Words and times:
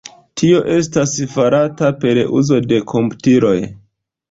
Tio 0.41 0.61
estas 0.75 1.13
farata 1.35 1.91
per 2.05 2.23
uzo 2.41 2.59
de 2.73 2.83
komputiloj. 2.95 3.57